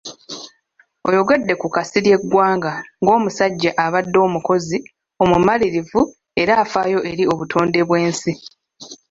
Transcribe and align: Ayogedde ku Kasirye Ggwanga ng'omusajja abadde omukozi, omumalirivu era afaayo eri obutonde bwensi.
Ayogedde 1.09 1.53
ku 1.61 1.67
Kasirye 1.75 2.17
Ggwanga 2.21 2.73
ng'omusajja 3.01 3.71
abadde 3.85 4.17
omukozi, 4.27 4.77
omumalirivu 5.23 6.01
era 6.41 6.53
afaayo 6.63 6.99
eri 7.11 7.23
obutonde 7.33 7.79
bwensi. 7.87 8.31